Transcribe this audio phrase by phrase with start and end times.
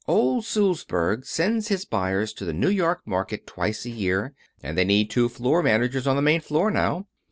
[0.07, 4.83] Old Sulzberg sends his buyers to the New York market twice a year, and they
[4.83, 7.05] need two floor managers on the main floor now.